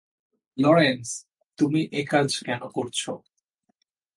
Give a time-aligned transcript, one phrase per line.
[0.57, 1.07] Lawrence,
[1.57, 3.01] তুমি একাজ কেন করছ?